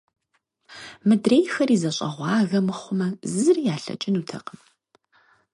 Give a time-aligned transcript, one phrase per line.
[1.07, 4.59] Мыдрейхэри зэщӀэгъуагэ мыхъумэ, зыри ялъэкӀынутэкъым.